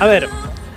A 0.00 0.06
ver, 0.06 0.28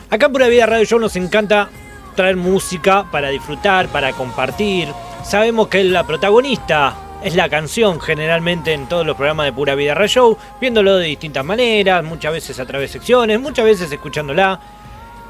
acá 0.09 0.25
en 0.25 0.31
Pura 0.31 0.47
Vida 0.47 0.65
Radio 0.65 0.83
Show 0.83 0.99
nos 0.99 1.15
encanta 1.15 1.69
traer 2.15 2.37
música 2.37 3.05
para 3.11 3.29
disfrutar, 3.29 3.87
para 3.89 4.13
compartir. 4.13 4.87
Sabemos 5.23 5.67
que 5.67 5.83
la 5.83 6.07
protagonista 6.07 6.95
es 7.23 7.35
la 7.35 7.47
canción 7.47 8.01
generalmente 8.01 8.73
en 8.73 8.89
todos 8.89 9.05
los 9.05 9.15
programas 9.15 9.45
de 9.45 9.53
Pura 9.53 9.75
Vida 9.75 9.93
Radio 9.93 10.07
Show, 10.07 10.37
viéndolo 10.59 10.97
de 10.97 11.05
distintas 11.05 11.45
maneras, 11.45 12.03
muchas 12.03 12.33
veces 12.33 12.59
a 12.59 12.65
través 12.65 12.91
de 12.91 12.99
secciones, 12.99 13.39
muchas 13.39 13.63
veces 13.63 13.91
escuchándola. 13.91 14.59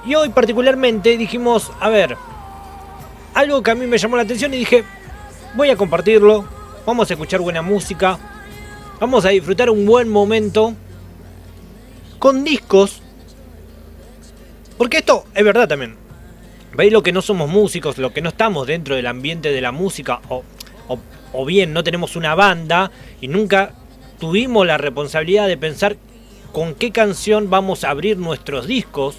Y 0.06 0.16
hoy 0.16 0.30
particularmente 0.30 1.18
dijimos, 1.18 1.70
a 1.82 1.90
ver, 1.90 2.16
algo 3.34 3.62
que 3.62 3.72
a 3.72 3.76
mí 3.76 3.88
me 3.88 3.98
llamó 3.98 4.16
la 4.16 4.24
atención 4.24 4.54
y 4.54 4.60
dije, 4.60 4.86
voy 5.54 5.70
a 5.70 5.76
compartirlo, 5.76 6.46
vamos 6.86 7.10
a 7.12 7.14
escuchar 7.14 7.42
buena 7.42 7.62
música, 7.62 8.18
vamos 9.02 9.26
a 9.26 9.30
disfrutar 9.30 9.70
un 9.70 9.86
buen 9.86 10.08
momento 10.08 10.76
con 12.20 12.46
discos. 12.46 13.02
Porque 14.82 14.98
esto 14.98 15.26
es 15.36 15.46
verdad 15.46 15.68
también. 15.68 15.96
Veis 16.74 16.92
lo 16.92 17.04
que 17.04 17.12
no 17.12 17.22
somos 17.22 17.48
músicos, 17.48 18.00
lo 18.00 18.12
que 18.12 18.22
no 18.24 18.30
estamos 18.30 18.66
dentro 18.66 18.96
del 18.96 19.06
ambiente 19.06 19.52
de 19.52 19.62
la 19.62 19.72
música, 19.72 20.22
o, 20.28 20.44
o, 21.34 21.46
bien 21.46 21.72
no 21.72 21.84
tenemos 21.84 22.16
una 22.16 22.34
banda 22.34 22.90
y 23.22 23.28
nunca 23.28 23.76
tuvimos 24.20 24.66
la 24.66 24.80
responsabilidad 24.80 25.48
de 25.48 25.56
pensar 25.56 25.98
con 26.52 26.74
qué 26.74 26.90
canción 26.90 27.52
vamos 27.52 27.84
a 27.84 27.92
abrir 27.92 28.18
nuestros 28.18 28.66
discos, 28.66 29.18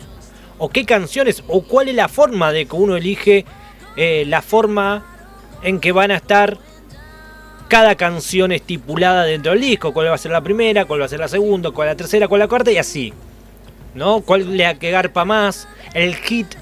o 0.59 0.69
qué 0.69 0.85
canciones, 0.85 1.45
o 1.47 1.63
cuál 1.63 1.89
es 1.89 1.95
la 1.95 2.09
forma 2.09 2.51
de 2.51 2.67
que 2.67 2.75
uno 2.75 2.97
elige 2.97 3.45
eh, 3.95 4.25
la 4.27 4.43
forma 4.43 5.07
en 5.63 5.79
que 5.79 5.93
van 5.93 6.11
a 6.11 6.17
estar 6.17 6.59
cada 7.69 7.95
canción 7.95 8.51
estipulada 8.51 9.23
dentro 9.23 9.53
del 9.53 9.61
disco, 9.61 9.93
cuál 9.93 10.09
va 10.09 10.15
a 10.15 10.19
ser 10.19 10.33
la 10.33 10.41
primera, 10.41 10.87
cuál 10.87 11.03
va 11.03 11.05
a 11.05 11.09
ser 11.09 11.21
la 11.21 11.29
segunda, 11.29 11.71
cuál 11.71 11.87
la 11.87 11.95
tercera, 11.95 12.27
cuál 12.27 12.41
la 12.41 12.49
cuarta 12.49 12.73
y 12.73 12.79
así. 12.79 13.15
¿No? 13.95 14.21
¿Cuál 14.21 14.57
le 14.57 14.79
que 14.79 14.91
garpa 14.91 15.25
más? 15.25 15.69
El 15.95 16.15
hit 16.17 16.55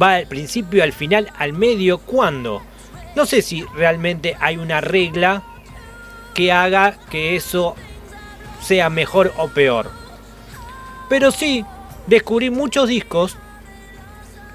va 0.00 0.16
al 0.16 0.26
principio, 0.26 0.82
al 0.82 0.92
final, 0.92 1.30
al 1.38 1.52
medio, 1.52 1.98
¿cuándo? 1.98 2.62
No 3.14 3.26
sé 3.26 3.42
si 3.42 3.62
realmente 3.74 4.36
hay 4.40 4.56
una 4.56 4.80
regla 4.80 5.42
que 6.34 6.52
haga 6.52 6.98
que 7.10 7.36
eso 7.36 7.76
sea 8.60 8.90
mejor 8.90 9.32
o 9.36 9.48
peor. 9.48 9.90
Pero 11.08 11.30
sí, 11.30 11.64
descubrí 12.06 12.50
muchos 12.50 12.88
discos 12.88 13.36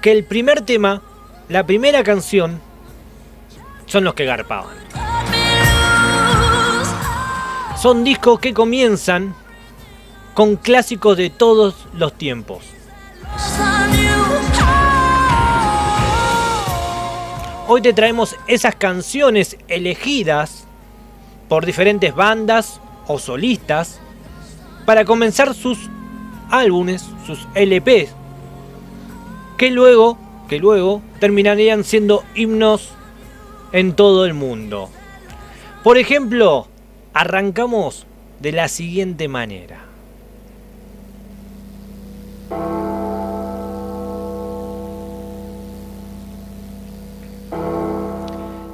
que 0.02 0.12
el 0.12 0.24
primer 0.24 0.62
tema, 0.62 1.02
la 1.48 1.64
primera 1.64 2.04
canción, 2.04 2.60
son 3.86 4.04
los 4.04 4.14
que 4.14 4.24
garpaban. 4.24 4.76
Son 7.80 8.04
discos 8.04 8.38
que 8.40 8.52
comienzan 8.52 9.34
con 10.40 10.56
clásicos 10.56 11.18
de 11.18 11.28
todos 11.28 11.86
los 11.92 12.14
tiempos. 12.14 12.64
Hoy 17.68 17.82
te 17.82 17.92
traemos 17.92 18.34
esas 18.46 18.74
canciones 18.74 19.58
elegidas 19.68 20.66
por 21.46 21.66
diferentes 21.66 22.14
bandas 22.14 22.80
o 23.06 23.18
solistas 23.18 24.00
para 24.86 25.04
comenzar 25.04 25.52
sus 25.52 25.90
álbumes, 26.48 27.04
sus 27.26 27.46
LPs, 27.54 28.14
que 29.58 29.70
luego, 29.70 30.16
que 30.48 30.58
luego 30.58 31.02
terminarían 31.18 31.84
siendo 31.84 32.24
himnos 32.34 32.92
en 33.72 33.92
todo 33.92 34.24
el 34.24 34.32
mundo. 34.32 34.88
Por 35.84 35.98
ejemplo, 35.98 36.66
arrancamos 37.12 38.06
de 38.40 38.52
la 38.52 38.68
siguiente 38.68 39.28
manera. 39.28 39.89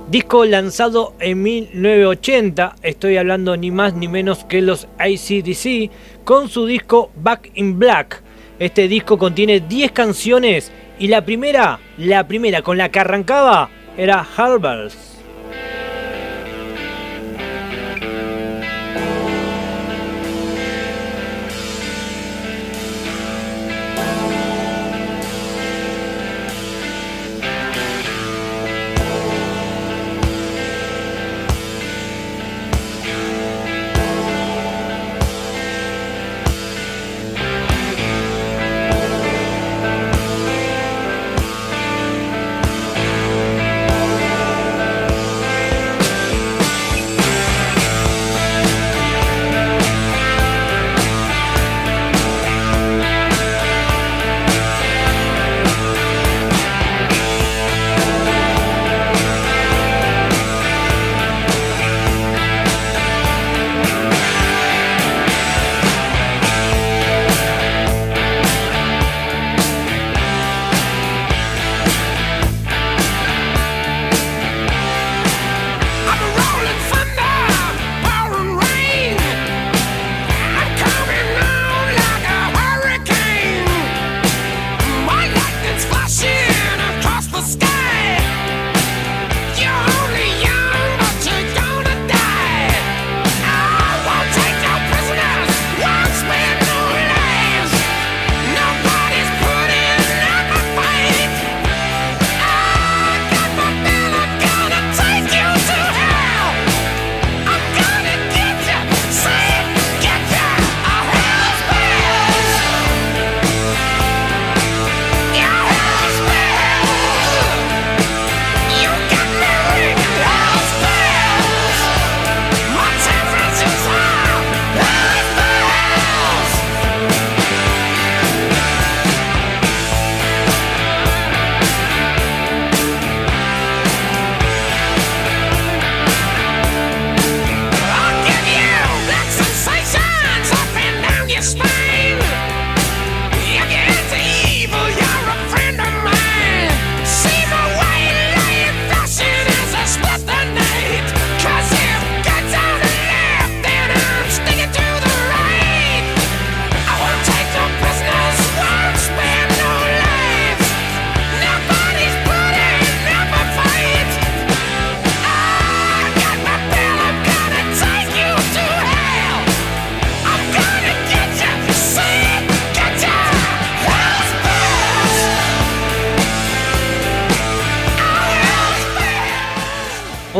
Disco 0.08 0.44
lanzado 0.44 1.14
en 1.18 1.42
1980, 1.42 2.76
estoy 2.82 3.16
hablando 3.16 3.56
ni 3.56 3.70
más 3.70 3.94
ni 3.94 4.08
menos 4.08 4.44
que 4.44 4.62
los 4.62 4.88
ACDC, 4.98 5.90
con 6.24 6.48
su 6.48 6.64
disco 6.64 7.10
Back 7.16 7.50
in 7.54 7.78
Black. 7.78 8.22
Este 8.58 8.88
disco 8.88 9.18
contiene 9.18 9.60
10 9.60 9.92
canciones 9.92 10.72
y 10.98 11.08
la 11.08 11.24
primera, 11.24 11.80
la 11.98 12.26
primera 12.26 12.62
con 12.62 12.78
la 12.78 12.88
que 12.88 13.00
arrancaba 13.00 13.68
era 13.98 14.26
Harbors. 14.36 15.15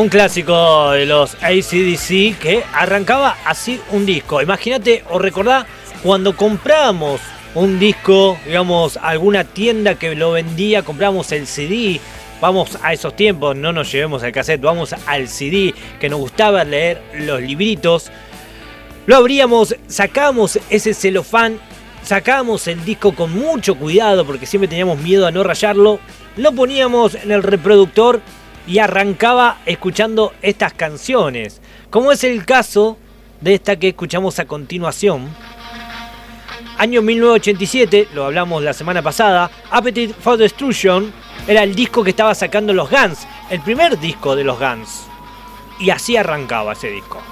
Un 0.07 0.11
clásico 0.11 0.93
de 0.93 1.05
los 1.05 1.35
ACDC 1.43 2.39
que 2.39 2.63
arrancaba 2.73 3.39
así 3.45 3.81
un 3.91 4.07
disco. 4.07 4.41
Imagínate 4.41 5.03
o 5.11 5.19
recordá 5.19 5.67
cuando 6.01 6.37
comprábamos 6.37 7.21
un 7.57 7.81
disco, 7.81 8.39
digamos, 8.47 9.01
alguna 9.03 9.43
tienda 9.43 9.97
que 9.97 10.15
lo 10.15 10.31
vendía, 10.31 10.85
comprábamos 10.85 11.33
el 11.33 11.49
CD. 11.49 12.01
Vamos 12.41 12.79
a 12.85 12.93
esos 12.93 13.17
tiempos, 13.17 13.57
no 13.57 13.73
nos 13.73 13.91
llevemos 13.91 14.23
al 14.23 14.31
cassette, 14.31 14.61
vamos 14.61 14.95
al 15.09 15.27
CD, 15.27 15.75
que 15.99 16.09
nos 16.09 16.21
gustaba 16.21 16.63
leer 16.63 17.03
los 17.15 17.43
libritos. 17.43 18.13
Lo 19.07 19.17
abríamos, 19.17 19.75
sacábamos 19.89 20.61
ese 20.71 20.95
celofán, 20.95 21.59
sacábamos 22.05 22.69
el 22.69 22.85
disco 22.85 23.13
con 23.13 23.33
mucho 23.33 23.75
cuidado 23.75 24.25
porque 24.25 24.47
siempre 24.47 24.69
teníamos 24.69 25.01
miedo 25.01 25.27
a 25.27 25.33
no 25.33 25.43
rayarlo. 25.43 25.99
Lo 26.37 26.53
poníamos 26.53 27.17
en 27.17 27.33
el 27.33 27.43
reproductor 27.43 28.21
y 28.67 28.79
arrancaba 28.79 29.59
escuchando 29.67 30.33
estas 30.43 30.73
canciones, 30.73 31.61
como 31.91 32.13
es 32.13 32.25
el 32.25 32.45
caso 32.45 32.99
de 33.41 33.55
esta 33.55 33.77
que 33.77 33.89
escuchamos 33.89 34.39
a 34.39 34.47
continuación. 34.47 35.29
Año 36.79 37.01
1987, 37.01 38.09
lo 38.15 38.27
hablamos 38.27 38.63
la 38.63 38.73
semana 38.73 39.03
pasada, 39.03 39.51
Appetite 39.71 40.15
for 40.15 40.37
Destruction 40.37 41.13
era 41.47 41.63
el 41.63 41.75
disco 41.75 42.03
que 42.03 42.11
estaba 42.11 42.35
sacando 42.35 42.73
los 42.73 42.91
Guns, 42.91 43.27
el 43.51 43.61
primer 43.61 43.99
disco 43.99 44.35
de 44.35 44.45
los 44.45 44.59
Guns. 44.59 45.07
Y 45.79 45.91
así 45.91 46.17
arrancaba 46.17 46.73
ese 46.73 46.91
disco. 46.91 47.23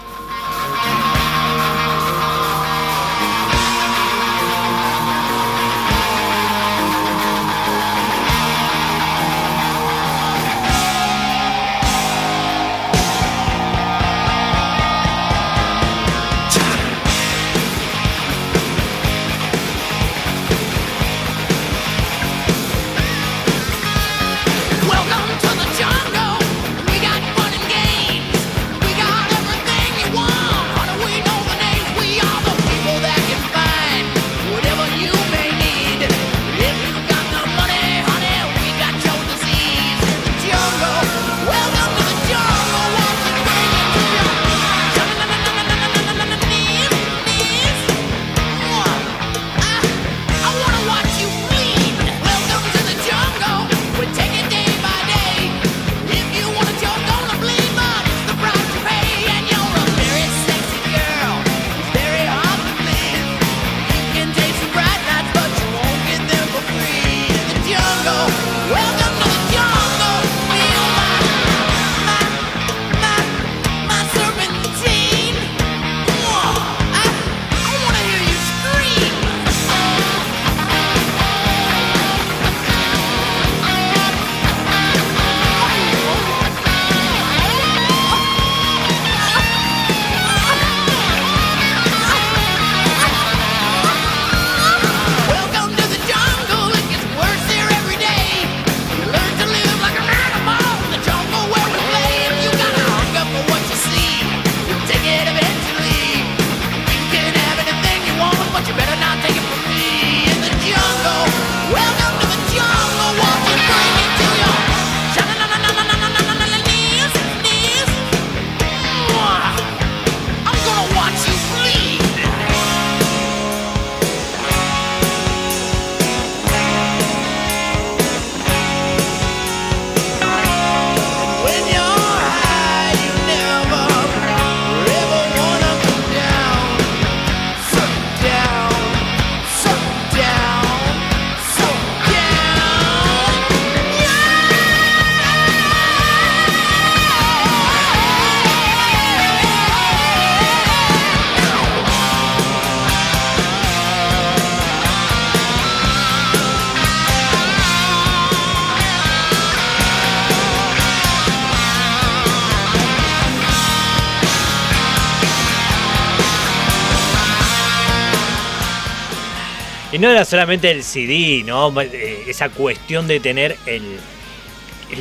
No 170.04 170.10
era 170.10 170.24
solamente 170.26 170.70
el 170.70 170.82
CD, 170.82 171.42
¿no? 171.46 171.80
Eh, 171.80 172.24
esa 172.28 172.50
cuestión 172.50 173.08
de 173.08 173.20
tener 173.20 173.56
el, 173.64 173.98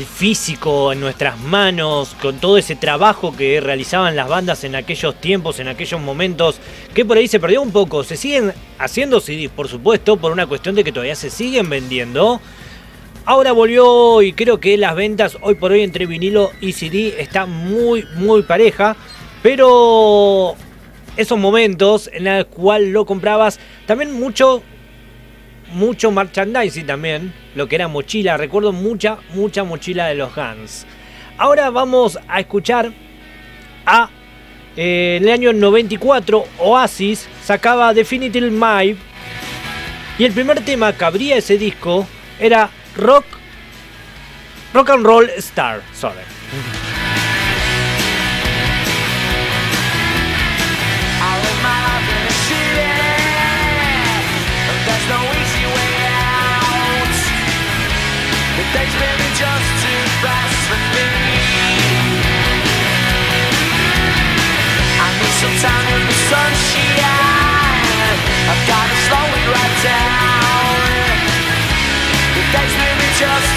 físico 0.05 0.91
en 0.91 1.01
nuestras 1.01 1.37
manos, 1.39 2.15
con 2.19 2.39
todo 2.39 2.57
ese 2.57 2.75
trabajo 2.75 3.35
que 3.35 3.59
realizaban 3.59 4.15
las 4.15 4.27
bandas 4.27 4.63
en 4.63 4.75
aquellos 4.75 5.19
tiempos, 5.21 5.59
en 5.59 5.67
aquellos 5.67 6.01
momentos, 6.01 6.55
que 6.95 7.05
por 7.05 7.17
ahí 7.17 7.27
se 7.27 7.39
perdió 7.39 7.61
un 7.61 7.71
poco. 7.71 8.03
Se 8.03 8.15
siguen 8.17 8.53
haciendo 8.79 9.19
CDs, 9.19 9.49
por 9.49 9.67
supuesto, 9.67 10.17
por 10.17 10.31
una 10.31 10.47
cuestión 10.47 10.73
de 10.73 10.83
que 10.83 10.91
todavía 10.91 11.15
se 11.15 11.29
siguen 11.29 11.69
vendiendo. 11.69 12.41
Ahora 13.25 13.51
volvió 13.51 14.21
y 14.23 14.33
creo 14.33 14.59
que 14.59 14.77
las 14.77 14.95
ventas 14.95 15.37
hoy 15.41 15.55
por 15.55 15.71
hoy 15.73 15.81
entre 15.81 16.07
vinilo 16.07 16.51
y 16.59 16.71
CD 16.71 17.21
están 17.21 17.51
muy, 17.51 18.07
muy 18.15 18.41
pareja. 18.43 18.95
Pero 19.43 20.55
esos 21.17 21.37
momentos 21.37 22.09
en 22.11 22.23
los 22.23 22.45
cuales 22.45 22.89
lo 22.89 23.05
comprabas, 23.05 23.59
también 23.85 24.19
mucho 24.19 24.63
mucho 25.73 26.11
merchandising 26.11 26.85
también, 26.85 27.33
lo 27.55 27.67
que 27.67 27.75
era 27.75 27.87
mochila, 27.87 28.37
recuerdo 28.37 28.71
mucha, 28.71 29.17
mucha 29.33 29.63
mochila 29.63 30.07
de 30.07 30.15
los 30.15 30.33
Guns. 30.35 30.85
Ahora 31.37 31.69
vamos 31.69 32.17
a 32.27 32.39
escuchar 32.39 32.91
a 33.85 34.09
eh, 34.75 35.17
en 35.17 35.23
el 35.23 35.29
año 35.29 35.53
94 35.53 36.45
Oasis 36.59 37.27
sacaba 37.43 37.93
Definitive 37.93 38.49
My 38.49 38.97
y 40.17 40.23
el 40.23 40.31
primer 40.31 40.61
tema 40.61 40.93
que 40.93 41.05
abría 41.05 41.37
ese 41.37 41.57
disco 41.57 42.07
era 42.39 42.69
Rock 42.95 43.25
Rock 44.73 44.89
and 44.89 45.05
Roll 45.05 45.29
Star, 45.37 45.83
sorry. 45.93 46.23
Just 73.23 73.52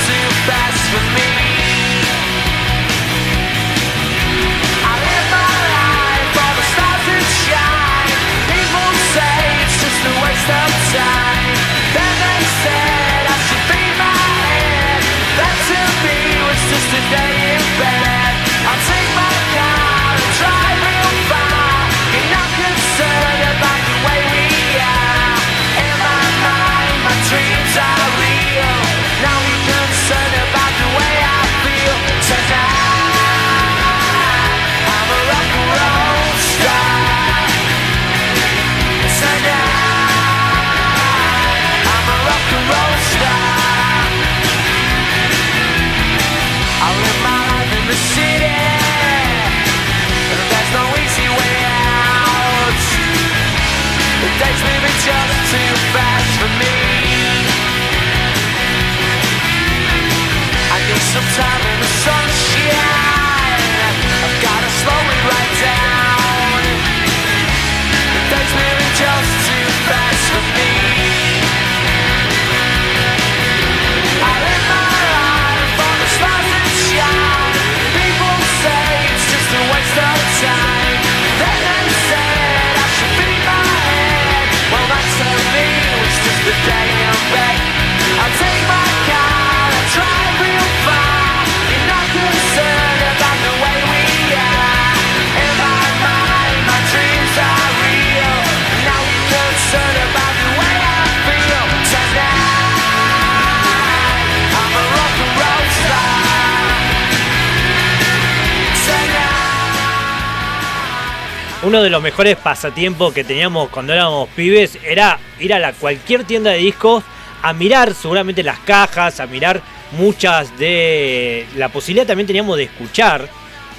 uno 111.76 111.82
de 111.82 111.90
los 111.90 112.02
mejores 112.02 112.36
pasatiempos 112.36 113.12
que 113.12 113.22
teníamos 113.22 113.68
cuando 113.68 113.92
éramos 113.92 114.30
pibes 114.30 114.78
era 114.82 115.18
ir 115.38 115.52
a 115.52 115.58
la, 115.58 115.74
cualquier 115.74 116.24
tienda 116.24 116.52
de 116.52 116.56
discos 116.56 117.04
a 117.42 117.52
mirar 117.52 117.92
seguramente 117.92 118.42
las 118.42 118.60
cajas, 118.60 119.20
a 119.20 119.26
mirar 119.26 119.60
muchas 119.92 120.58
de... 120.58 121.44
La 121.54 121.68
posibilidad 121.68 122.06
también 122.06 122.26
teníamos 122.26 122.56
de 122.56 122.62
escuchar. 122.62 123.28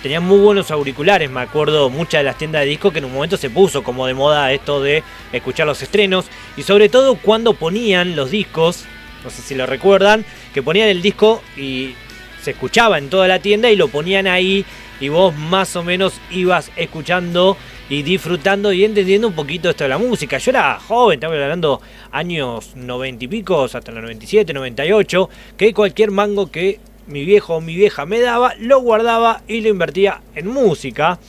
Tenían 0.04 0.24
muy 0.24 0.38
buenos 0.38 0.70
auriculares, 0.70 1.32
me 1.32 1.42
acuerdo, 1.42 1.90
muchas 1.90 2.20
de 2.20 2.26
las 2.26 2.38
tiendas 2.38 2.62
de 2.62 2.68
discos 2.68 2.94
que 2.94 3.00
en 3.00 3.06
un 3.06 3.14
momento 3.14 3.36
se 3.36 3.50
puso 3.50 3.82
como 3.82 4.06
de 4.06 4.14
moda 4.14 4.54
esto 4.54 4.80
de 4.80 5.04
escuchar 5.34 5.66
los 5.66 5.82
estrenos. 5.82 6.26
Y 6.56 6.62
sobre 6.62 6.90
todo 6.90 7.16
cuando 7.16 7.56
ponían 7.56 8.16
los 8.16 8.30
discos, 8.30 8.86
no 9.24 9.32
sé 9.32 9.42
si 9.42 9.56
lo 9.56 9.66
recuerdan, 9.66 10.24
que 10.54 10.62
ponían 10.62 10.88
el 10.88 11.02
disco 11.02 11.42
y 11.58 11.96
se 12.44 12.52
escuchaba 12.52 13.00
en 13.00 13.10
toda 13.10 13.28
la 13.28 13.40
tienda 13.40 13.72
y 13.72 13.76
lo 13.76 13.88
ponían 13.88 14.28
ahí 14.28 14.64
y 15.00 15.10
vos 15.10 15.36
más 15.36 15.76
o 15.76 15.84
menos 15.84 16.14
ibas 16.30 16.72
escuchando 16.76 17.58
y 17.90 18.04
disfrutando 18.04 18.74
y 18.74 18.84
entendiendo 18.84 19.28
un 19.28 19.34
poquito 19.34 19.70
esto 19.70 19.84
de 19.84 19.90
la 19.90 19.98
música. 19.98 20.38
Yo 20.38 20.52
era 20.52 20.80
joven, 20.80 21.18
estaba 21.18 21.34
hablando 21.34 21.82
años 22.12 22.76
90 22.76 23.26
y 23.26 23.28
pico, 23.28 23.64
hasta 23.64 23.92
los 23.92 24.02
97, 24.02 24.54
98, 24.54 25.30
que 25.56 25.74
cualquier 25.74 26.12
mango 26.12 26.52
que 26.52 26.80
mi 27.08 27.24
viejo 27.24 27.56
o 27.56 27.62
mi 27.62 27.76
vieja 27.76 28.06
me 28.06 28.20
daba, 28.20 28.54
lo 28.60 28.82
guardaba 28.82 29.42
y 29.48 29.62
lo 29.62 29.70
invertía 29.70 30.22
en 30.36 30.48
música. 30.48 31.20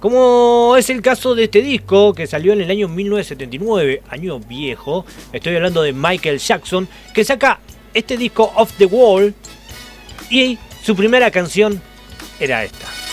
Como 0.00 0.76
es 0.78 0.90
el 0.90 1.02
caso 1.02 1.34
de 1.34 1.44
este 1.44 1.60
disco 1.60 2.14
que 2.14 2.26
salió 2.26 2.52
en 2.52 2.60
el 2.60 2.70
año 2.70 2.88
1979, 2.88 4.02
año 4.08 4.38
viejo, 4.38 5.04
estoy 5.32 5.56
hablando 5.56 5.82
de 5.82 5.92
Michael 5.92 6.38
Jackson, 6.38 6.88
que 7.12 7.24
saca 7.24 7.58
este 7.92 8.16
disco 8.16 8.52
Off 8.54 8.72
the 8.78 8.86
Wall 8.86 9.34
y 10.30 10.56
su 10.82 10.94
primera 10.94 11.30
canción 11.30 11.82
era 12.38 12.64
esta. 12.64 13.07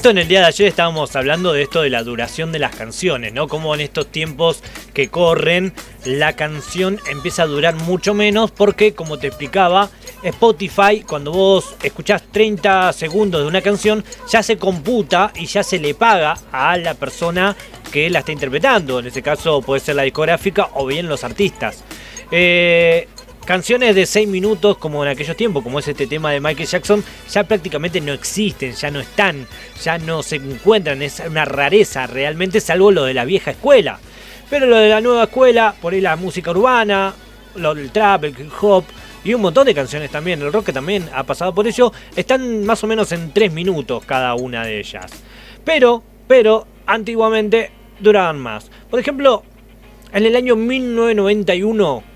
Justo 0.00 0.12
en 0.12 0.16
el 0.16 0.28
día 0.28 0.40
de 0.40 0.46
ayer 0.46 0.66
estábamos 0.66 1.14
hablando 1.14 1.52
de 1.52 1.60
esto 1.60 1.82
de 1.82 1.90
la 1.90 2.02
duración 2.02 2.52
de 2.52 2.58
las 2.58 2.74
canciones, 2.74 3.34
¿no? 3.34 3.48
Como 3.48 3.74
en 3.74 3.82
estos 3.82 4.06
tiempos 4.06 4.62
que 4.94 5.10
corren, 5.10 5.74
la 6.06 6.32
canción 6.32 6.98
empieza 7.10 7.42
a 7.42 7.46
durar 7.46 7.74
mucho 7.74 8.14
menos 8.14 8.50
porque, 8.50 8.94
como 8.94 9.18
te 9.18 9.26
explicaba, 9.26 9.90
Spotify, 10.22 11.04
cuando 11.06 11.32
vos 11.32 11.76
escuchás 11.82 12.22
30 12.32 12.94
segundos 12.94 13.42
de 13.42 13.46
una 13.46 13.60
canción, 13.60 14.02
ya 14.26 14.42
se 14.42 14.56
computa 14.56 15.34
y 15.36 15.44
ya 15.44 15.62
se 15.62 15.78
le 15.78 15.92
paga 15.92 16.34
a 16.50 16.78
la 16.78 16.94
persona 16.94 17.54
que 17.92 18.08
la 18.08 18.20
está 18.20 18.32
interpretando. 18.32 19.00
En 19.00 19.06
este 19.08 19.20
caso 19.20 19.60
puede 19.60 19.82
ser 19.82 19.96
la 19.96 20.04
discográfica 20.04 20.70
o 20.76 20.86
bien 20.86 21.10
los 21.10 21.24
artistas. 21.24 21.84
Eh, 22.30 23.06
Canciones 23.50 23.96
de 23.96 24.06
6 24.06 24.28
minutos 24.28 24.78
como 24.78 25.02
en 25.02 25.10
aquellos 25.10 25.36
tiempos, 25.36 25.64
como 25.64 25.80
es 25.80 25.88
este 25.88 26.06
tema 26.06 26.30
de 26.30 26.38
Michael 26.38 26.68
Jackson, 26.68 27.02
ya 27.28 27.42
prácticamente 27.42 28.00
no 28.00 28.12
existen, 28.12 28.74
ya 28.74 28.92
no 28.92 29.00
están, 29.00 29.44
ya 29.82 29.98
no 29.98 30.22
se 30.22 30.36
encuentran, 30.36 31.02
es 31.02 31.20
una 31.28 31.44
rareza 31.44 32.06
realmente, 32.06 32.60
salvo 32.60 32.92
lo 32.92 33.06
de 33.06 33.12
la 33.12 33.24
vieja 33.24 33.50
escuela. 33.50 33.98
Pero 34.48 34.66
lo 34.66 34.76
de 34.76 34.88
la 34.88 35.00
nueva 35.00 35.24
escuela, 35.24 35.74
por 35.82 35.92
ahí 35.92 36.00
la 36.00 36.14
música 36.14 36.52
urbana, 36.52 37.12
lo 37.56 37.74
del 37.74 37.90
trap, 37.90 38.22
el 38.22 38.38
hip 38.38 38.52
hop 38.60 38.84
y 39.24 39.34
un 39.34 39.40
montón 39.40 39.66
de 39.66 39.74
canciones 39.74 40.12
también, 40.12 40.40
el 40.40 40.52
rock 40.52 40.66
que 40.66 40.72
también 40.72 41.08
ha 41.12 41.24
pasado 41.24 41.52
por 41.52 41.66
ello, 41.66 41.92
están 42.14 42.64
más 42.64 42.84
o 42.84 42.86
menos 42.86 43.10
en 43.10 43.32
3 43.32 43.52
minutos 43.52 44.04
cada 44.04 44.32
una 44.36 44.64
de 44.64 44.78
ellas. 44.78 45.10
Pero, 45.64 46.04
pero, 46.28 46.68
antiguamente 46.86 47.72
duraban 47.98 48.38
más. 48.38 48.70
Por 48.88 49.00
ejemplo, 49.00 49.42
en 50.12 50.24
el 50.24 50.36
año 50.36 50.54
1991 50.54 52.09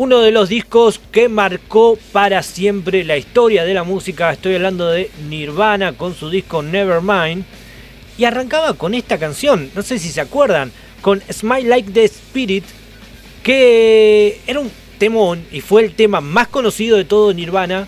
uno 0.00 0.20
de 0.20 0.30
los 0.30 0.48
discos 0.48 0.98
que 1.12 1.28
marcó 1.28 1.98
para 2.10 2.42
siempre 2.42 3.04
la 3.04 3.18
historia 3.18 3.64
de 3.64 3.74
la 3.74 3.84
música. 3.84 4.32
Estoy 4.32 4.54
hablando 4.54 4.88
de 4.88 5.10
Nirvana 5.28 5.92
con 5.92 6.14
su 6.14 6.30
disco 6.30 6.62
Nevermind. 6.62 7.44
Y 8.16 8.24
arrancaba 8.24 8.72
con 8.72 8.94
esta 8.94 9.18
canción, 9.18 9.70
no 9.74 9.82
sé 9.82 9.98
si 9.98 10.08
se 10.08 10.22
acuerdan, 10.22 10.72
con 11.02 11.20
Smile 11.30 11.68
Like 11.68 11.90
the 11.92 12.04
Spirit, 12.04 12.64
que 13.42 14.40
era 14.46 14.60
un 14.60 14.70
temón 14.96 15.44
y 15.52 15.60
fue 15.60 15.84
el 15.84 15.94
tema 15.94 16.22
más 16.22 16.48
conocido 16.48 16.96
de 16.96 17.04
todo 17.04 17.34
Nirvana. 17.34 17.86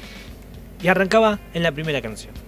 Y 0.83 0.89
arrancaba 0.89 1.39
en 1.55 1.63
la 1.63 1.73
primera 1.73 2.03
canción. 2.03 2.42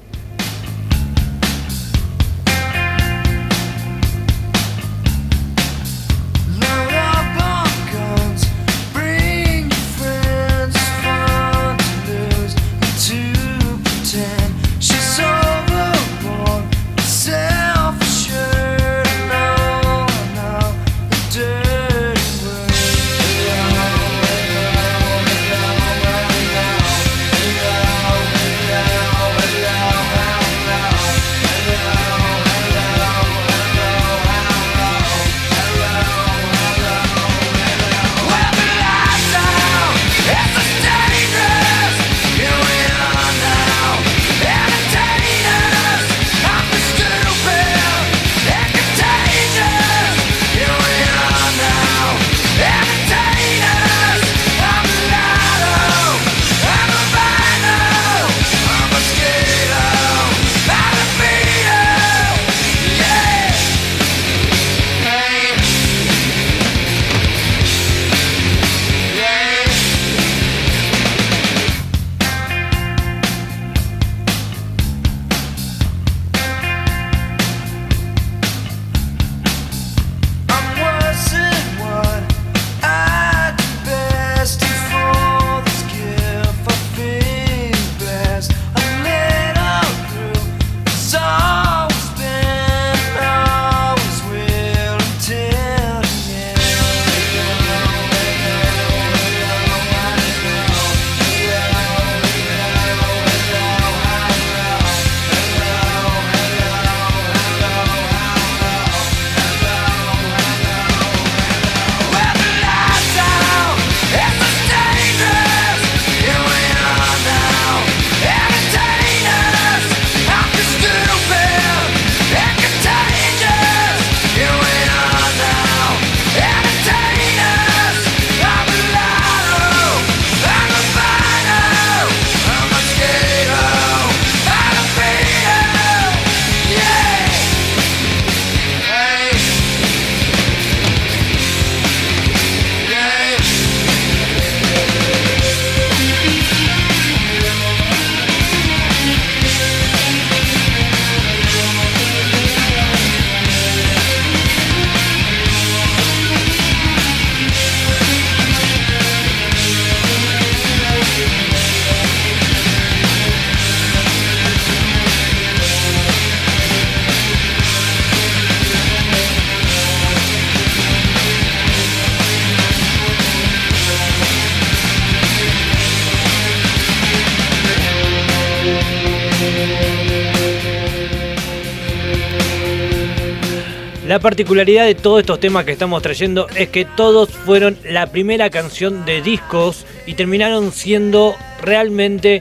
Particularidad 184.24 184.86
de 184.86 184.94
todos 184.94 185.20
estos 185.20 185.38
temas 185.38 185.66
que 185.66 185.72
estamos 185.72 186.00
trayendo 186.00 186.48
es 186.56 186.70
que 186.70 186.86
todos 186.86 187.28
fueron 187.28 187.76
la 187.84 188.06
primera 188.06 188.48
canción 188.48 189.04
de 189.04 189.20
discos 189.20 189.84
y 190.06 190.14
terminaron 190.14 190.72
siendo 190.72 191.34
realmente 191.60 192.40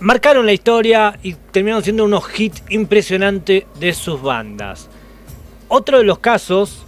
marcaron 0.00 0.44
la 0.44 0.52
historia 0.52 1.16
y 1.22 1.34
terminaron 1.34 1.84
siendo 1.84 2.04
unos 2.04 2.24
hits 2.36 2.64
impresionantes 2.68 3.62
de 3.78 3.92
sus 3.94 4.20
bandas. 4.20 4.88
Otro 5.68 5.98
de 5.98 6.04
los 6.04 6.18
casos 6.18 6.82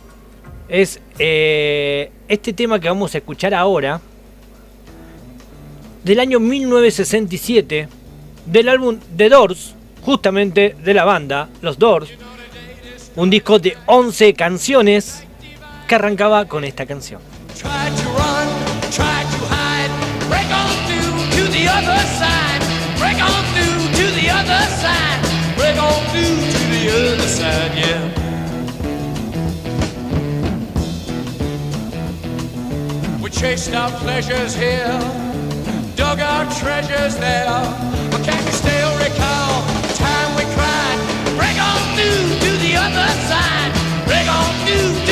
es 0.69 1.01
eh, 1.21 2.11
este 2.27 2.53
tema 2.53 2.81
que 2.81 2.89
vamos 2.89 3.15
a 3.15 3.19
escuchar 3.19 3.55
ahora, 3.55 4.01
del 6.03 6.19
año 6.19 6.41
1967, 6.41 7.87
del 8.45 8.69
álbum 8.69 8.99
The 9.17 9.29
Doors, 9.29 9.77
justamente 10.03 10.75
de 10.83 10.95
la 10.95 11.05
banda 11.05 11.49
Los 11.63 11.79
Doors, 11.79 12.11
un 13.21 13.29
disco 13.29 13.59
de 13.59 13.77
11 13.85 14.33
canciones 14.33 15.25
que 15.87 15.95
arrancaba 15.95 16.47
con 16.47 16.65
esta 16.65 16.87
canción. 16.87 17.21
Chased 33.41 33.75
our 33.75 33.91
pleasures 34.01 34.55
here, 34.55 35.01
dug 35.97 36.21
our 36.21 36.45
treasures 36.61 37.17
there. 37.17 37.49
But 38.11 38.23
can 38.23 38.37
you 38.45 38.53
still 38.53 38.93
recall 38.99 39.63
the 39.81 39.95
time 39.95 40.37
we 40.37 40.45
cried? 40.53 40.99
Break 41.39 41.57
on 41.59 41.81
through 41.97 42.50
other 42.97 43.21
side. 43.29 43.73
Break 44.07 44.29
on 44.29 44.51
through 44.67 45.10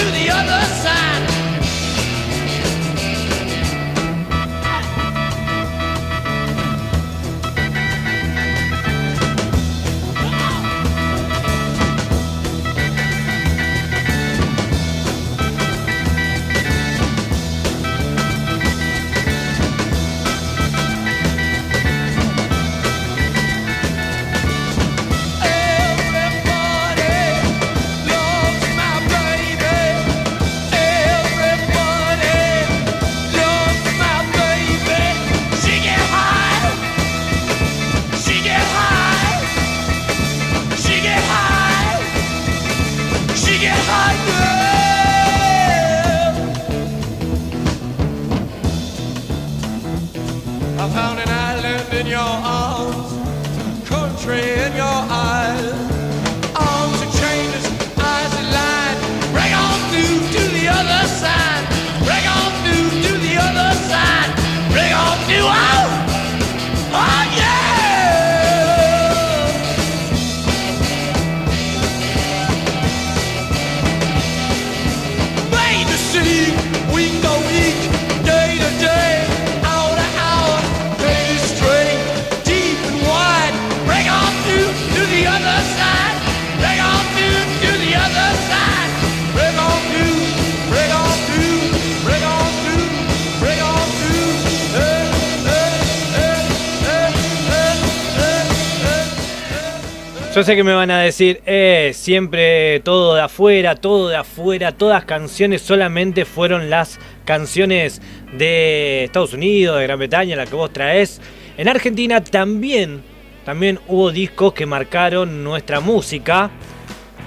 Yo 100.38 100.44
sé 100.44 100.54
que 100.54 100.62
me 100.62 100.72
van 100.72 100.92
a 100.92 101.00
decir, 101.00 101.42
eh, 101.46 101.90
siempre 101.92 102.78
todo 102.84 103.16
de 103.16 103.22
afuera, 103.22 103.74
todo 103.74 104.08
de 104.08 104.14
afuera, 104.14 104.70
todas 104.70 105.04
canciones 105.04 105.62
solamente 105.62 106.24
fueron 106.24 106.70
las 106.70 107.00
canciones 107.24 108.00
de 108.34 109.02
Estados 109.02 109.32
Unidos, 109.32 109.78
de 109.78 109.82
Gran 109.82 109.98
Bretaña, 109.98 110.36
la 110.36 110.46
que 110.46 110.54
vos 110.54 110.72
traes. 110.72 111.20
En 111.56 111.66
Argentina 111.66 112.22
también, 112.22 113.02
también 113.44 113.80
hubo 113.88 114.12
discos 114.12 114.52
que 114.52 114.64
marcaron 114.64 115.42
nuestra 115.42 115.80
música, 115.80 116.52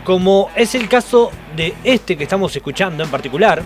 como 0.06 0.50
es 0.56 0.74
el 0.74 0.88
caso 0.88 1.32
de 1.58 1.74
este 1.84 2.15
que 2.15 2.24
estamos 2.24 2.56
escuchando 2.56 3.04
en 3.04 3.12
particular. 3.12 3.62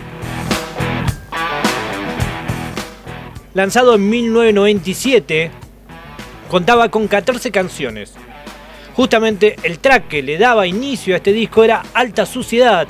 Lanzado 3.54 3.94
en 3.94 4.10
1997, 4.10 5.52
contaba 6.50 6.90
con 6.90 7.08
14 7.08 7.52
canciones 7.52 8.16
Justamente 8.96 9.58
el 9.64 9.80
track 9.80 10.08
que 10.08 10.24
le 10.24 10.38
daba 10.38 10.66
inicio 10.66 11.16
a 11.16 11.18
este 11.18 11.34
disco 11.34 11.66
era 11.66 11.84
Alta 11.94 12.26
Suciedad, 12.26 12.88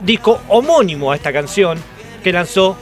disco 0.00 0.40
homónimo 0.48 1.12
a 1.12 1.16
esta 1.16 1.32
canción 1.32 1.78
que 2.24 2.32
lanzó 2.32 2.76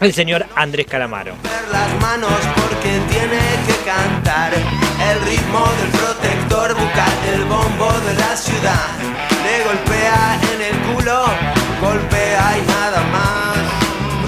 el 0.00 0.14
señor 0.14 0.46
Andrés 0.54 0.86
Calamaro. 0.86 1.34
las 1.70 2.00
manos 2.00 2.32
porque 2.54 2.88
tiene 3.10 3.40
que 3.66 3.76
cantar 3.84 4.54
el 4.54 5.20
ritmo 5.28 5.66
del 5.78 5.90
protector 6.00 6.74
bucal, 6.74 7.18
el 7.34 7.44
bombo 7.44 7.92
de 8.06 8.14
la 8.14 8.36
ciudad. 8.36 8.96
Le 9.44 9.64
golpea 9.64 10.40
en 10.54 10.62
el 10.62 10.94
culo, 10.94 11.24
golpea 11.82 12.56
y 12.56 12.66
nada 12.68 13.02
más. 13.12 13.56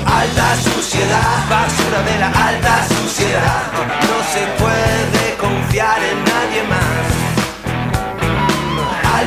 Alta 0.04 0.56
suciedad, 0.56 1.48
basura 1.48 2.02
de 2.02 2.18
la 2.18 2.28
alta 2.28 2.86
suciedad. 2.88 3.72
No 4.02 4.18
se 4.32 4.46
puede 4.62 5.34
confiar 5.38 5.98
en 6.02 6.24
nadie 6.24 6.62
más 6.64 7.17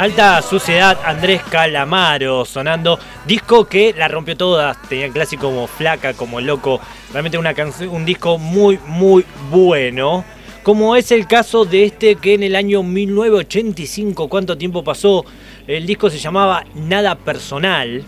Alta 0.00 0.40
Suciedad, 0.40 0.98
Andrés 1.04 1.42
Calamaro 1.42 2.46
sonando. 2.46 2.98
Disco 3.26 3.66
que 3.66 3.92
la 3.92 4.08
rompió 4.08 4.34
toda. 4.34 4.74
Tenía 4.88 5.10
clásico 5.10 5.42
como 5.42 5.66
Flaca, 5.66 6.14
como 6.14 6.40
Loco. 6.40 6.80
Realmente 7.12 7.36
una 7.36 7.54
un 7.86 8.06
disco 8.06 8.38
muy, 8.38 8.78
muy 8.86 9.26
bueno. 9.50 10.24
Como 10.62 10.96
es 10.96 11.12
el 11.12 11.26
caso 11.26 11.66
de 11.66 11.84
este 11.84 12.16
que 12.16 12.32
en 12.32 12.44
el 12.44 12.56
año 12.56 12.82
1985, 12.82 14.26
¿cuánto 14.30 14.56
tiempo 14.56 14.82
pasó? 14.82 15.22
El 15.66 15.84
disco 15.84 16.08
se 16.08 16.16
llamaba 16.16 16.64
Nada 16.74 17.14
Personal. 17.16 18.02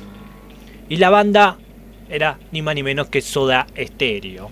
Y 0.89 0.97
la 0.97 1.11
banda 1.11 1.59
era 2.09 2.39
ni 2.53 2.63
más 2.63 2.75
ni 2.75 2.83
menos 2.83 3.09
que 3.09 3.21
Soda 3.21 3.67
Stereo. 3.77 4.51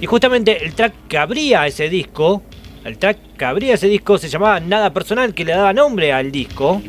Y 0.00 0.06
justamente 0.06 0.64
el 0.64 0.72
track 0.72 0.94
que 1.08 1.18
abría 1.18 1.66
ese 1.66 1.90
disco, 1.90 2.42
el 2.86 2.98
track 2.98 3.18
que 3.36 3.44
abría 3.44 3.74
ese 3.74 3.88
disco 3.88 4.16
se 4.18 4.28
llamaba 4.28 4.60
Nada 4.60 4.92
Personal, 4.92 5.34
que 5.34 5.44
le 5.44 5.52
daba 5.52 5.72
nombre 5.72 6.12
al 6.12 6.30
disco. 6.30 6.80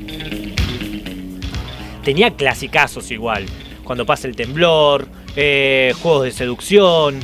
Tenía 2.04 2.32
clasicazos 2.32 3.10
igual. 3.12 3.46
Cuando 3.84 4.06
pasa 4.06 4.28
el 4.28 4.36
temblor, 4.36 5.08
eh, 5.36 5.94
juegos 6.02 6.26
de 6.26 6.32
seducción. 6.32 7.20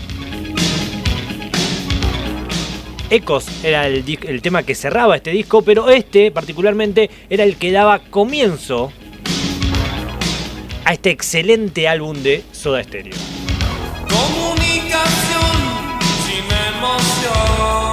Ecos 3.09 3.45
era 3.63 3.85
el, 3.85 4.03
el 4.23 4.41
tema 4.41 4.63
que 4.63 4.73
cerraba 4.73 5.15
este 5.15 5.31
disco, 5.31 5.61
pero 5.61 5.89
este 5.89 6.31
particularmente 6.31 7.09
era 7.29 7.43
el 7.43 7.57
que 7.57 7.71
daba 7.71 7.99
comienzo 7.99 8.91
a 10.83 10.93
este 10.93 11.11
excelente 11.11 11.87
álbum 11.87 12.17
de 12.23 12.43
Soda 12.51 12.83
Stereo. 12.83 13.13
Comunicación 14.09 15.41
sin 16.25 16.45
emoción. 16.75 17.92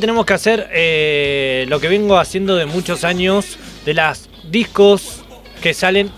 Tenemos 0.00 0.24
que 0.24 0.32
hacer 0.32 0.70
eh, 0.72 1.66
lo 1.68 1.78
que 1.78 1.88
vengo 1.88 2.18
haciendo 2.18 2.56
de 2.56 2.64
muchos 2.64 3.04
años, 3.04 3.58
de 3.84 3.92
las 3.92 4.30
discos 4.44 5.20
que 5.62 5.74
salen. 5.74 6.10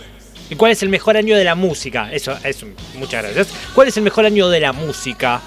¿Y 0.48 0.54
cuál 0.54 0.70
es 0.72 0.84
el 0.84 0.88
mejor 0.88 1.16
año 1.16 1.36
de 1.36 1.42
la 1.42 1.56
música? 1.56 2.12
Eso, 2.12 2.38
eso, 2.44 2.68
muchas 2.94 3.24
gracias. 3.24 3.48
¿Cuál 3.74 3.88
es 3.88 3.96
el 3.96 4.04
mejor 4.04 4.24
año 4.24 4.48
de 4.48 4.60
la 4.60 4.72
música? 4.72 5.42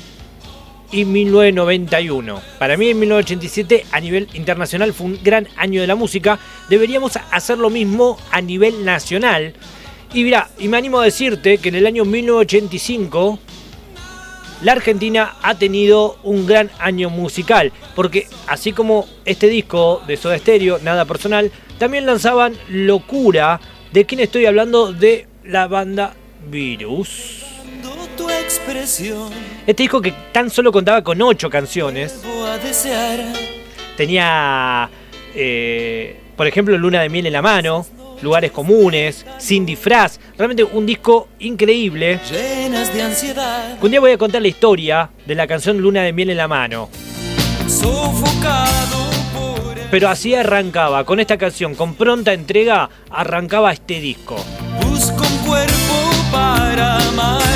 y 0.91 1.05
1991. 1.05 2.41
Para 2.59 2.77
mí, 2.77 2.89
en 2.89 2.99
1987, 2.99 3.85
a 3.91 3.99
nivel 3.99 4.29
internacional, 4.33 4.93
fue 4.93 5.07
un 5.07 5.19
gran 5.23 5.47
año 5.57 5.81
de 5.81 5.87
la 5.87 5.95
música. 5.95 6.39
Deberíamos 6.69 7.17
hacer 7.31 7.57
lo 7.57 7.69
mismo 7.69 8.17
a 8.31 8.41
nivel 8.41 8.85
nacional. 8.85 9.53
Y 10.13 10.23
mira, 10.23 10.49
y 10.59 10.67
me 10.67 10.77
animo 10.77 10.99
a 10.99 11.05
decirte 11.05 11.57
que 11.57 11.69
en 11.69 11.75
el 11.75 11.87
año 11.87 12.03
1985, 12.03 13.39
la 14.61 14.73
Argentina 14.73 15.35
ha 15.41 15.55
tenido 15.55 16.17
un 16.23 16.45
gran 16.45 16.69
año 16.79 17.09
musical. 17.09 17.71
Porque 17.95 18.27
así 18.47 18.73
como 18.73 19.07
este 19.25 19.47
disco 19.47 20.01
de 20.07 20.17
Soda 20.17 20.37
Stereo, 20.37 20.79
nada 20.79 21.05
personal, 21.05 21.51
también 21.77 22.05
lanzaban 22.05 22.53
Locura. 22.69 23.59
¿De 23.93 24.05
quién 24.05 24.19
estoy 24.19 24.45
hablando? 24.45 24.91
De 24.91 25.27
la 25.45 25.67
banda 25.67 26.13
Virus. 26.49 27.45
Este 29.65 29.83
disco 29.83 30.01
que 30.01 30.13
tan 30.31 30.49
solo 30.49 30.71
contaba 30.71 31.03
con 31.03 31.21
8 31.21 31.49
canciones. 31.49 32.21
Tenía, 33.95 34.89
eh, 35.33 36.19
por 36.35 36.47
ejemplo, 36.47 36.77
Luna 36.77 37.01
de 37.01 37.09
Miel 37.09 37.27
en 37.27 37.33
la 37.33 37.41
mano, 37.41 37.85
Lugares 38.21 38.51
Comunes, 38.51 39.25
Sin 39.37 39.65
Disfraz. 39.65 40.19
Realmente 40.37 40.63
un 40.63 40.85
disco 40.85 41.29
increíble. 41.39 42.19
llenas 42.29 42.93
de 42.93 43.01
ansiedad 43.01 43.77
Un 43.81 43.91
día 43.91 43.99
voy 43.99 44.11
a 44.11 44.17
contar 44.17 44.41
la 44.41 44.47
historia 44.47 45.09
de 45.25 45.35
la 45.35 45.47
canción 45.47 45.77
Luna 45.79 46.03
de 46.03 46.13
Miel 46.13 46.29
en 46.29 46.37
la 46.37 46.47
mano. 46.47 46.89
sofocado 47.67 49.09
por 49.33 49.77
el 49.77 49.89
Pero 49.89 50.09
así 50.09 50.35
arrancaba, 50.35 51.03
con 51.05 51.19
esta 51.19 51.37
canción, 51.37 51.75
con 51.75 51.95
pronta 51.95 52.33
entrega, 52.33 52.89
arrancaba 53.09 53.71
este 53.71 53.99
disco. 53.99 54.35
busco 54.81 55.23
un 55.23 55.37
cuerpo 55.47 56.11
para 56.31 56.97
amar 57.07 57.50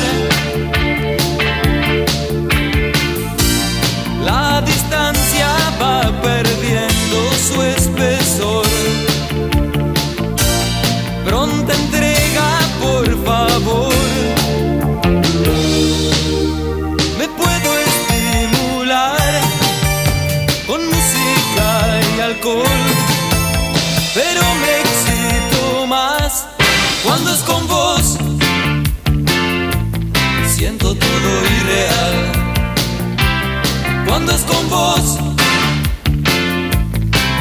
Cuando 34.08 34.32
es 34.32 34.42
con 34.42 34.70
vos, 34.70 35.18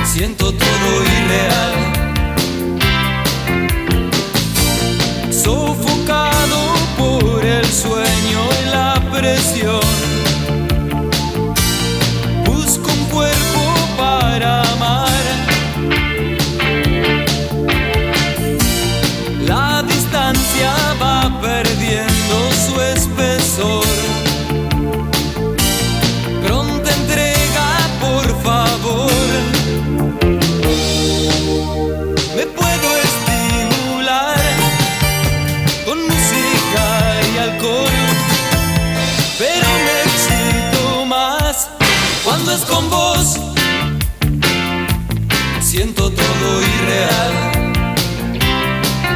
siento 0.05 0.53
todo 0.53 1.05
irreal. 1.05 1.75
Sofocado 5.31 6.75
por 6.97 7.45
el 7.45 7.67
sueño 7.67 8.41
y 8.63 8.71
la 8.71 8.95
presión. 9.13 9.84
Siento 45.61 46.09
todo 46.09 46.62
irreal 46.62 47.33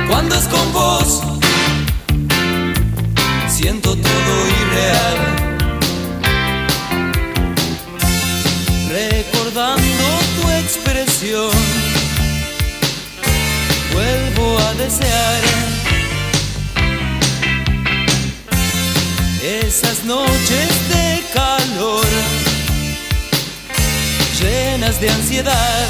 cuando 0.08 0.34
es 0.34 0.48
con 0.48 0.72
vos. 0.72 1.22
Siento 3.48 3.96
todo 3.96 4.32
irreal. 4.60 5.18
Recordando 8.90 10.04
tu 10.40 10.48
expresión 10.50 11.52
vuelvo 13.92 14.58
a 14.58 14.74
desear 14.74 15.42
esas 19.42 20.04
noches 20.04 20.88
de 20.88 21.22
calor 21.32 22.08
de 25.00 25.11
ansiedad. 25.11 25.87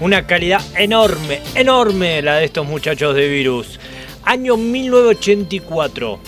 Una 0.00 0.26
calidad 0.26 0.60
enorme, 0.76 1.40
enorme 1.54 2.22
la 2.22 2.36
de 2.36 2.46
estos 2.46 2.66
muchachos 2.66 3.14
de 3.14 3.28
Virus. 3.28 3.78
Año 4.24 4.56
1984. 4.56 6.18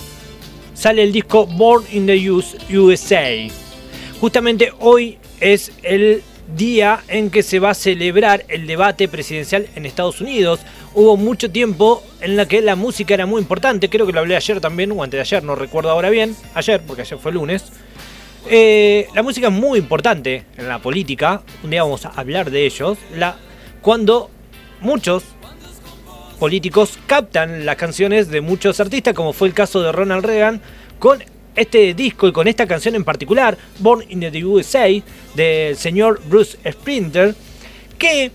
Sale 0.75 1.03
el 1.03 1.13
disco 1.13 1.47
Born 1.47 1.85
in 1.93 2.07
the 2.07 2.31
US- 2.31 2.57
USA. 2.73 3.49
Justamente 4.21 4.73
hoy 4.79 5.19
es 5.41 5.73
el 5.83 6.23
día 6.57 7.03
en 7.09 7.31
que 7.31 7.43
se 7.43 7.59
va 7.59 7.71
a 7.71 7.75
celebrar 7.75 8.45
el 8.49 8.67
debate 8.67 9.09
presidencial 9.09 9.67
en 9.75 9.87
Estados 9.87 10.21
Unidos. 10.21 10.61
Hubo 10.95 11.17
mucho 11.17 11.51
tiempo 11.51 12.03
en 12.21 12.37
la 12.37 12.47
que 12.47 12.61
la 12.61 12.77
música 12.77 13.15
era 13.15 13.27
muy 13.27 13.41
importante. 13.41 13.89
Creo 13.89 14.07
que 14.07 14.13
lo 14.13 14.21
hablé 14.21 14.37
ayer 14.37 14.61
también, 14.61 14.93
o 14.93 15.03
antes 15.03 15.19
de 15.19 15.23
ayer, 15.23 15.43
no 15.43 15.55
recuerdo 15.55 15.91
ahora 15.91 16.11
bien. 16.11 16.37
Ayer, 16.55 16.83
porque 16.87 17.03
ayer 17.03 17.19
fue 17.19 17.33
lunes. 17.33 17.65
Eh, 18.49 19.09
la 19.15 19.23
música 19.23 19.49
es 19.49 19.53
muy 19.53 19.79
importante 19.79 20.45
en 20.57 20.69
la 20.69 20.79
política. 20.79 21.43
Un 21.63 21.71
día 21.71 21.83
vamos 21.83 22.05
a 22.05 22.11
hablar 22.11 22.51
de 22.51 22.67
ellos. 22.67 22.99
Cuando 23.81 24.31
muchos 24.81 25.25
políticos 26.39 26.99
captan 27.07 27.65
las 27.65 27.77
canciones 27.77 28.29
de 28.29 28.41
muchos 28.41 28.79
artistas, 28.81 29.15
como 29.15 29.33
fue 29.33 29.49
el 29.49 29.55
caso 29.55 29.83
de 29.83 29.93
Ronald 29.93 30.25
Reagan, 30.25 30.61
con 30.99 31.25
este 31.55 31.95
disco 31.95 32.29
y 32.29 32.33
con 32.33 32.49
esta 32.49 32.67
canción 32.67 32.95
en 32.95 33.05
particular, 33.05 33.57
Born 33.79 34.05
in 34.09 34.21
the 34.21 34.45
USA, 34.45 34.89
del 35.35 35.77
señor 35.77 36.21
Bruce 36.27 36.59
Sprinter, 36.71 37.35
que 37.99 38.31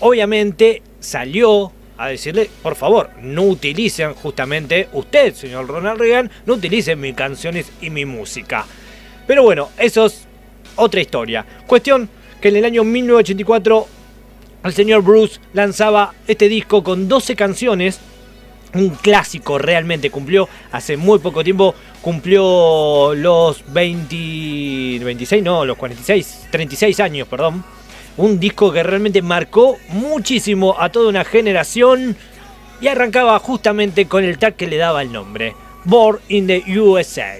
obviamente 0.00 0.82
salió 1.00 1.72
a 1.96 2.08
decirle, 2.08 2.48
por 2.62 2.76
favor, 2.76 3.10
no 3.20 3.42
utilicen 3.42 4.14
justamente, 4.14 4.88
usted, 4.92 5.34
señor 5.34 5.66
Ronald 5.66 6.00
Reagan, 6.00 6.30
no 6.46 6.54
utilicen 6.54 7.00
mis 7.00 7.14
canciones 7.14 7.72
y 7.80 7.90
mi 7.90 8.04
música. 8.04 8.64
Pero 9.26 9.42
bueno, 9.42 9.70
eso 9.76 10.06
es 10.06 10.26
otra 10.76 11.00
historia. 11.00 11.44
Cuestión 11.66 12.08
que 12.40 12.48
en 12.48 12.56
el 12.56 12.64
año 12.64 12.84
1984 12.84 13.88
el 14.64 14.72
señor 14.72 15.02
Bruce 15.02 15.40
lanzaba 15.52 16.14
este 16.26 16.48
disco 16.48 16.82
con 16.82 17.08
12 17.08 17.36
canciones. 17.36 18.00
Un 18.74 18.90
clásico 18.90 19.58
realmente, 19.58 20.10
cumplió 20.10 20.48
hace 20.72 20.96
muy 20.96 21.18
poco 21.20 21.42
tiempo, 21.42 21.74
cumplió 22.02 23.14
los 23.14 23.64
20, 23.72 25.04
26, 25.04 25.42
no, 25.42 25.64
los 25.64 25.76
46, 25.76 26.48
36 26.50 27.00
años, 27.00 27.28
perdón. 27.28 27.64
Un 28.18 28.38
disco 28.38 28.72
que 28.72 28.82
realmente 28.82 29.22
marcó 29.22 29.78
muchísimo 29.88 30.76
a 30.78 30.90
toda 30.90 31.08
una 31.08 31.24
generación 31.24 32.16
y 32.80 32.88
arrancaba 32.88 33.38
justamente 33.38 34.06
con 34.06 34.24
el 34.24 34.38
tag 34.38 34.54
que 34.54 34.66
le 34.66 34.76
daba 34.76 35.02
el 35.02 35.12
nombre, 35.12 35.54
Born 35.84 36.20
in 36.28 36.46
the 36.46 36.62
USA. 36.78 37.36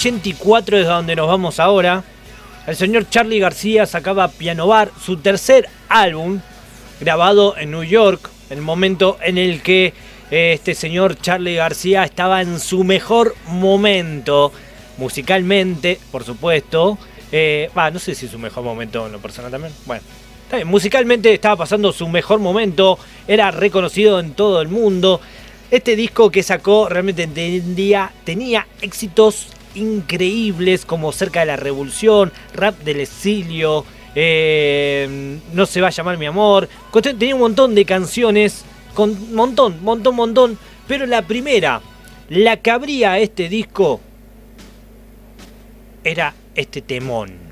1984 0.00 0.78
es 0.78 0.86
donde 0.86 1.14
nos 1.14 1.28
vamos 1.28 1.60
ahora. 1.60 2.02
El 2.66 2.74
señor 2.74 3.10
Charlie 3.10 3.38
García 3.38 3.84
sacaba 3.84 4.28
Piano 4.28 4.66
Bar, 4.66 4.90
su 4.98 5.18
tercer 5.18 5.68
álbum, 5.90 6.40
grabado 7.00 7.54
en 7.58 7.70
New 7.70 7.82
York, 7.82 8.30
el 8.48 8.62
momento 8.62 9.18
en 9.22 9.36
el 9.36 9.60
que 9.60 9.92
eh, 10.30 10.52
este 10.54 10.74
señor 10.74 11.20
Charlie 11.20 11.56
García 11.56 12.04
estaba 12.04 12.40
en 12.40 12.60
su 12.60 12.82
mejor 12.82 13.34
momento, 13.48 14.52
musicalmente, 14.96 16.00
por 16.10 16.24
supuesto. 16.24 16.96
Eh, 17.30 17.68
no 17.74 17.98
sé 17.98 18.14
si 18.14 18.26
su 18.26 18.38
mejor 18.38 18.64
momento 18.64 19.04
en 19.04 19.12
lo 19.12 19.18
personal 19.18 19.50
también. 19.50 19.74
Bueno, 19.84 20.02
musicalmente 20.64 21.34
estaba 21.34 21.56
pasando 21.56 21.92
su 21.92 22.08
mejor 22.08 22.38
momento, 22.38 22.98
era 23.28 23.50
reconocido 23.50 24.18
en 24.18 24.32
todo 24.32 24.62
el 24.62 24.68
mundo. 24.68 25.20
Este 25.70 25.94
disco 25.94 26.30
que 26.30 26.42
sacó 26.42 26.88
realmente 26.88 27.26
tenía, 27.26 28.10
tenía 28.24 28.66
éxitos 28.80 29.48
increíbles 29.74 30.84
como 30.84 31.12
Cerca 31.12 31.40
de 31.40 31.46
la 31.46 31.56
Revolución, 31.56 32.32
Rap 32.54 32.78
del 32.80 33.00
Exilio, 33.00 33.84
eh, 34.14 35.38
No 35.52 35.66
se 35.66 35.80
va 35.80 35.88
a 35.88 35.90
llamar 35.90 36.18
mi 36.18 36.26
amor. 36.26 36.68
Tenía 37.02 37.34
un 37.34 37.40
montón 37.40 37.74
de 37.74 37.84
canciones, 37.84 38.64
con 38.94 39.34
montón, 39.34 39.82
montón, 39.82 40.16
montón. 40.16 40.58
Pero 40.88 41.06
la 41.06 41.22
primera, 41.22 41.80
la 42.28 42.56
que 42.56 42.70
abría 42.70 43.18
este 43.18 43.48
disco, 43.48 44.00
era 46.02 46.34
este 46.54 46.82
temón. 46.82 47.49